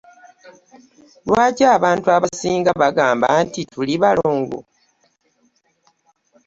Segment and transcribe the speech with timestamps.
[1.27, 4.59] Lwaki abantu abasinga bagamba nti tuli balongo.